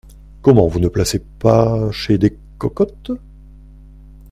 [0.41, 0.67] Comment!
[0.67, 3.11] vous ne placez pas chez des cocottes!